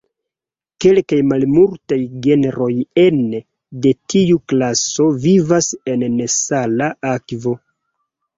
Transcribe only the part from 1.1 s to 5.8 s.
malmultaj genroj ene de tiu klaso vivas